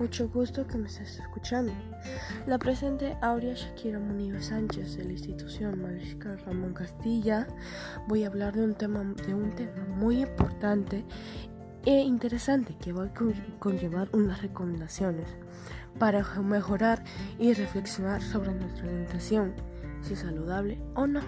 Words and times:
Mucho 0.00 0.30
gusto 0.30 0.66
que 0.66 0.78
me 0.78 0.86
estés 0.86 1.18
escuchando. 1.18 1.74
La 2.46 2.58
presente 2.58 3.18
Aurea 3.20 3.52
Shakira 3.52 3.98
Muniz 3.98 4.46
Sánchez 4.46 4.96
de 4.96 5.04
la 5.04 5.12
institución 5.12 5.82
Mariscal 5.82 6.38
Ramón 6.38 6.72
Castilla. 6.72 7.46
Voy 8.08 8.24
a 8.24 8.28
hablar 8.28 8.54
de 8.54 8.64
un 8.64 8.74
tema, 8.74 9.04
de 9.04 9.34
un 9.34 9.54
tema 9.54 9.84
muy 9.94 10.22
importante 10.22 11.04
e 11.84 12.00
interesante 12.00 12.74
que 12.80 12.94
va 12.94 13.04
a 13.04 13.14
conllevar 13.58 14.08
unas 14.14 14.40
recomendaciones 14.40 15.28
para 15.98 16.24
mejorar 16.40 17.04
y 17.38 17.52
reflexionar 17.52 18.22
sobre 18.22 18.54
nuestra 18.54 18.84
alimentación, 18.84 19.52
si 20.00 20.14
es 20.14 20.20
saludable 20.20 20.80
o 20.94 21.06
no. 21.06 21.20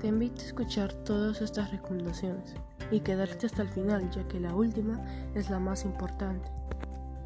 Te 0.00 0.06
invito 0.06 0.40
a 0.40 0.46
escuchar 0.46 0.92
todas 1.02 1.42
estas 1.42 1.72
recomendaciones 1.72 2.54
y 2.92 3.00
quedarte 3.00 3.46
hasta 3.46 3.62
el 3.62 3.70
final, 3.70 4.08
ya 4.10 4.22
que 4.28 4.38
la 4.38 4.54
última 4.54 5.04
es 5.34 5.50
la 5.50 5.58
más 5.58 5.84
importante. 5.84 6.48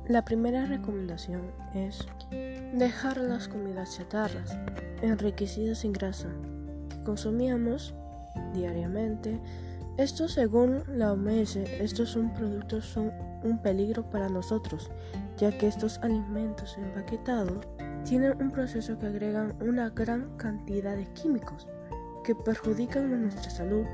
La 0.09 0.25
primera 0.25 0.65
recomendación 0.65 1.43
es 1.75 2.09
dejar 2.73 3.19
las 3.19 3.47
comidas 3.47 3.95
chatarras, 3.95 4.57
enriquecidas 5.03 5.85
en 5.85 5.93
grasa, 5.93 6.29
que 6.89 7.03
consumíamos 7.03 7.95
diariamente. 8.55 9.39
Esto 9.99 10.27
según 10.27 10.83
la 10.89 11.13
OMS, 11.13 11.57
estos 11.57 12.09
son 12.09 12.33
productos 12.33 12.87
son 12.87 13.13
un 13.43 13.61
peligro 13.61 14.09
para 14.09 14.31
nosotros, 14.31 14.91
ya 15.37 15.57
que 15.59 15.67
estos 15.67 15.99
alimentos 15.99 16.79
empaquetados 16.79 17.67
tienen 18.07 18.41
un 18.41 18.51
proceso 18.51 18.99
que 18.99 19.09
agregan 19.09 19.57
una 19.61 19.91
gran 19.91 20.39
cantidad 20.39 20.97
de 20.97 21.13
químicos 21.13 21.67
que 22.25 22.35
perjudican 22.35 23.23
nuestra 23.23 23.51
salud 23.51 23.85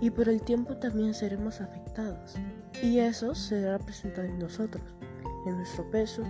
y 0.00 0.08
por 0.10 0.30
el 0.30 0.40
tiempo 0.40 0.78
también 0.78 1.12
seremos 1.12 1.60
afectados. 1.60 2.36
Y 2.82 3.00
eso 3.00 3.34
será 3.34 3.78
presentado 3.78 4.28
en 4.28 4.38
nosotros, 4.38 4.82
en 5.48 5.56
nuestro 5.56 5.90
peso 5.90 6.22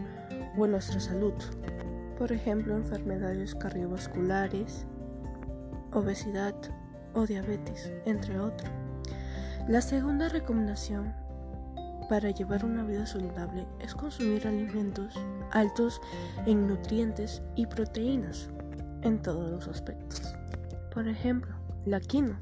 o 0.57 0.65
en 0.65 0.73
nuestra 0.73 1.01
salud. 1.01 1.35
Por 2.19 2.33
ejemplo, 2.33 2.77
enfermedades 2.77 3.55
cardiovasculares, 3.55 4.87
obesidad 5.93 6.55
o 7.15 7.27
diabetes, 7.27 7.93
entre 8.07 8.39
otros. 8.39 8.71
La 9.69 9.81
segunda 9.81 10.29
recomendación 10.29 11.15
para 12.09 12.31
llevar 12.31 12.65
una 12.65 12.83
vida 12.85 13.07
saludable 13.07 13.67
es 13.81 13.95
consumir 13.95 14.47
alimentos 14.47 15.15
altos 15.51 16.01
en 16.47 16.67
nutrientes 16.67 17.43
y 17.55 17.67
proteínas 17.67 18.49
en 19.03 19.21
todos 19.21 19.51
los 19.51 19.69
aspectos. 19.69 20.35
Por 20.93 21.07
ejemplo, 21.07 21.55
la 21.85 22.01
quinoa 22.01 22.39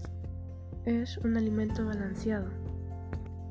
es 0.85 1.19
un 1.19 1.37
alimento 1.37 1.85
balanceado. 1.85 2.66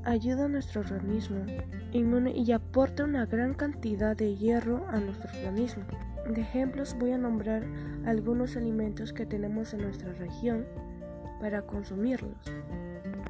Ayuda 0.06 0.46
a 0.46 0.48
nuestro 0.48 0.82
organismo 0.82 1.44
inmune 1.92 2.32
y 2.32 2.52
aporta 2.52 3.06
una 3.06 3.26
gran 3.26 3.56
cantidad 3.56 4.16
de 4.16 4.36
hierro 4.36 4.86
a 4.90 5.00
nuestro 5.00 5.30
organismo. 5.36 5.84
De 6.30 6.42
ejemplos 6.42 6.96
voy 7.00 7.12
a 7.12 7.18
nombrar 7.18 7.64
algunos 8.06 8.56
alimentos 8.56 9.14
que 9.14 9.26
tenemos 9.26 9.74
en 9.74 9.82
nuestra 9.82 10.14
región 10.14 10.68
para 11.42 11.64
consumirlos. 11.64 12.38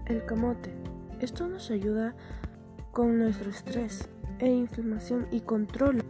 El 0.06 0.26
camote. 0.26 0.74
Esto 1.22 1.48
nos 1.48 1.72
ayuda 1.72 2.14
con 2.92 3.20
nuestro 3.20 3.50
estrés 3.50 4.10
e 4.40 4.50
inflamación 4.50 5.28
y 5.32 5.40
controla 5.40 6.04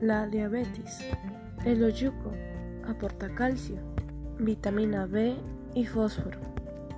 la 0.00 0.28
diabetes. 0.28 1.00
El 1.64 1.82
oyuco 1.82 2.32
aporta 2.86 3.28
calcio, 3.34 3.76
vitamina 4.38 5.06
B 5.06 5.34
y 5.74 5.84
fósforo. 5.84 6.38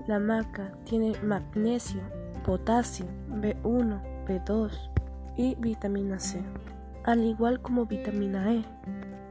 La 0.06 0.19
maca 0.19 0.72
tiene 0.84 1.14
magnesio, 1.22 2.02
potasio, 2.42 3.06
B1, 3.30 4.27
B2 4.27 4.70
y 5.36 5.54
vitamina 5.56 6.18
C, 6.18 6.42
al 7.04 7.24
igual 7.24 7.60
como 7.60 7.86
vitamina 7.86 8.52
E. 8.52 8.64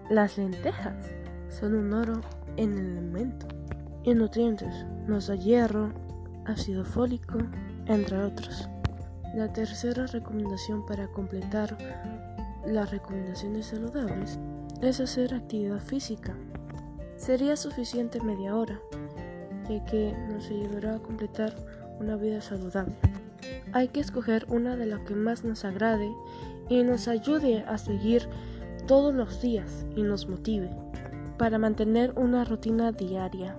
Las 0.10 0.38
lentejas 0.38 1.12
son 1.50 1.76
un 1.76 1.94
oro 1.94 2.22
en 2.58 2.78
el 2.78 2.98
alimento 2.98 3.48
y 4.04 4.14
nutrientes 4.14 4.86
nos 5.08 5.28
da 5.28 5.36
hierro, 5.36 5.94
ácido 6.46 6.84
fólico, 6.84 7.40
entre 7.86 8.18
otros. 8.18 8.70
La 9.34 9.52
tercera 9.52 10.06
recomendación 10.08 10.86
para 10.86 11.08
completar 11.08 11.78
las 12.66 12.92
recomendaciones 12.92 13.68
saludables 13.68 14.40
es 14.82 15.00
hacer 15.00 15.34
actividad 15.34 15.80
física. 15.80 16.36
Sería 17.18 17.56
suficiente 17.56 18.22
media 18.22 18.56
hora, 18.56 18.80
ya 19.70 19.84
que 19.86 20.14
nos 20.30 20.46
ayudará 20.48 20.96
a 20.96 21.00
completar 21.00 21.56
una 22.00 22.16
vida 22.16 22.42
saludable. 22.42 22.96
Hay 23.74 23.88
que 23.90 24.00
escoger 24.00 24.46
una 24.50 24.76
de 24.76 24.86
las 24.86 25.02
que 25.02 25.16
más 25.16 25.44
nos 25.44 25.66
agrade 25.66 26.10
y 26.70 26.84
nos 26.84 27.08
ayude 27.08 27.64
a 27.68 27.78
seguir 27.78 28.28
todos 28.88 29.14
los 29.14 29.42
días 29.42 29.86
y 29.96 30.04
nos 30.04 30.28
motive 30.28 30.70
para 31.38 31.58
mantener 31.58 32.14
una 32.18 32.44
rutina 32.44 32.92
diaria. 32.92 33.56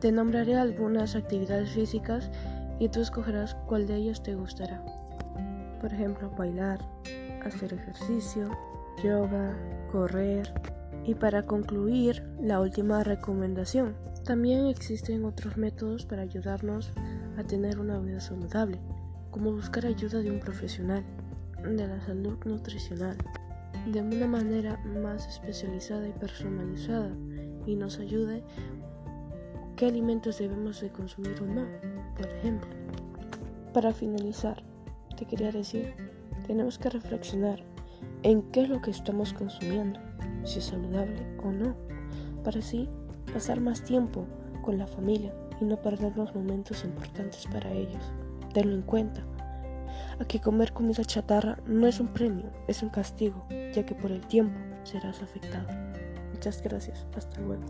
Te 0.00 0.12
nombraré 0.12 0.56
algunas 0.56 1.14
actividades 1.14 1.70
físicas 1.70 2.30
y 2.78 2.88
tú 2.88 3.00
escogerás 3.00 3.54
cuál 3.66 3.86
de 3.86 3.96
ellas 3.96 4.22
te 4.22 4.34
gustará. 4.34 4.82
Por 5.80 5.92
ejemplo, 5.92 6.30
bailar, 6.36 6.80
hacer 7.44 7.74
ejercicio, 7.74 8.48
yoga, 9.04 9.54
correr. 9.92 10.52
Y 11.04 11.14
para 11.14 11.44
concluir, 11.44 12.22
la 12.40 12.60
última 12.60 13.04
recomendación. 13.04 13.94
También 14.24 14.66
existen 14.66 15.24
otros 15.24 15.56
métodos 15.56 16.06
para 16.06 16.22
ayudarnos 16.22 16.92
a 17.40 17.46
tener 17.46 17.78
una 17.78 17.98
vida 17.98 18.20
saludable, 18.20 18.78
como 19.30 19.52
buscar 19.52 19.86
ayuda 19.86 20.20
de 20.20 20.30
un 20.30 20.40
profesional 20.40 21.04
de 21.62 21.86
la 21.86 22.00
salud 22.00 22.38
nutricional, 22.44 23.16
de 23.90 24.02
una 24.02 24.26
manera 24.26 24.78
más 25.02 25.26
especializada 25.26 26.06
y 26.06 26.12
personalizada, 26.12 27.10
y 27.66 27.76
nos 27.76 27.98
ayude 27.98 28.42
qué 29.76 29.86
alimentos 29.86 30.38
debemos 30.38 30.80
de 30.80 30.90
consumir 30.90 31.36
o 31.42 31.46
no, 31.46 31.66
por 32.16 32.26
ejemplo. 32.26 32.70
Para 33.72 33.92
finalizar, 33.92 34.62
te 35.16 35.24
quería 35.24 35.50
decir, 35.50 35.94
tenemos 36.46 36.78
que 36.78 36.90
reflexionar 36.90 37.62
en 38.22 38.42
qué 38.50 38.62
es 38.62 38.68
lo 38.68 38.82
que 38.82 38.90
estamos 38.90 39.32
consumiendo, 39.32 39.98
si 40.44 40.58
es 40.58 40.66
saludable 40.66 41.26
o 41.42 41.50
no, 41.50 41.74
para 42.44 42.58
así 42.58 42.88
pasar 43.32 43.60
más 43.60 43.82
tiempo 43.82 44.26
con 44.62 44.76
la 44.76 44.86
familia 44.86 45.32
y 45.60 45.64
no 45.64 45.80
perder 45.80 46.16
los 46.16 46.34
momentos 46.34 46.84
importantes 46.84 47.46
para 47.52 47.70
ellos. 47.72 48.12
Tenlo 48.52 48.74
en 48.74 48.82
cuenta. 48.82 49.22
Aquí 50.18 50.38
comer 50.38 50.72
comida 50.72 51.04
chatarra 51.04 51.58
no 51.66 51.86
es 51.86 52.00
un 52.00 52.08
premio, 52.08 52.50
es 52.68 52.82
un 52.82 52.90
castigo, 52.90 53.46
ya 53.72 53.84
que 53.84 53.94
por 53.94 54.10
el 54.10 54.26
tiempo 54.26 54.58
serás 54.84 55.22
afectado. 55.22 55.68
Muchas 56.32 56.62
gracias. 56.62 57.06
Hasta 57.16 57.40
luego. 57.40 57.64